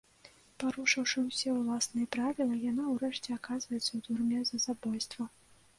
Парушыўшы 0.61 1.19
ўсе 1.25 1.49
ўласныя 1.57 2.07
правілы, 2.15 2.55
яна 2.71 2.83
ўрэшце 2.95 3.29
аказваецца 3.39 3.87
ў 3.87 3.99
турме 4.09 4.39
за 4.51 4.57
забойства. 4.67 5.33